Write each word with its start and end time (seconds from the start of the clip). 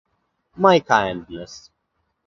My 0.55 0.79
kindness. 0.79 1.69